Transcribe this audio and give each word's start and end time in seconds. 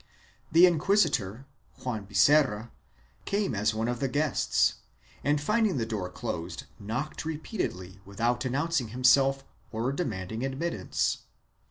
The 0.51 0.65
inquisitor, 0.65 1.45
Juan 1.83 2.05
Biserra, 2.07 2.71
came 3.25 3.53
as 3.53 3.75
one 3.75 3.87
of 3.87 3.99
the 3.99 4.07
guests 4.07 4.77
and 5.23 5.39
finding 5.39 5.77
the 5.77 5.85
door 5.85 6.09
closed 6.09 6.63
knocked 6.79 7.23
repeatedly 7.23 7.99
without 8.03 8.43
announcing 8.43 8.87
himself 8.87 9.43
or 9.71 9.91
demanding 9.91 10.43
admittance. 10.43 11.19